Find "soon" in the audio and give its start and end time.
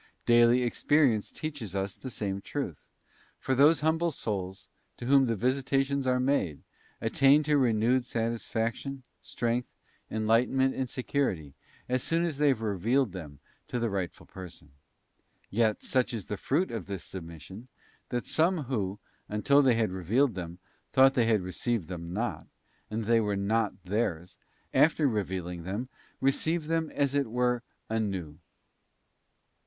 12.01-12.25